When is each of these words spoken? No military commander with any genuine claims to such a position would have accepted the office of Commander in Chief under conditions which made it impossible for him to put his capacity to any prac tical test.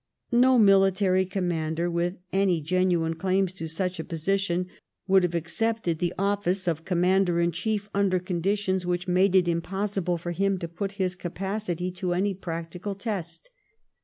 No 0.31 0.57
military 0.57 1.27
commander 1.27 1.87
with 1.87 2.17
any 2.33 2.59
genuine 2.59 3.13
claims 3.13 3.53
to 3.53 3.67
such 3.67 3.99
a 3.99 4.03
position 4.03 4.65
would 5.05 5.21
have 5.21 5.35
accepted 5.35 5.99
the 5.99 6.11
office 6.17 6.67
of 6.67 6.85
Commander 6.85 7.39
in 7.39 7.51
Chief 7.51 7.87
under 7.93 8.17
conditions 8.17 8.83
which 8.83 9.07
made 9.07 9.35
it 9.35 9.47
impossible 9.47 10.17
for 10.17 10.31
him 10.31 10.57
to 10.57 10.67
put 10.67 10.93
his 10.93 11.15
capacity 11.15 11.91
to 11.91 12.13
any 12.15 12.33
prac 12.33 12.71
tical 12.71 12.97
test. 12.97 13.51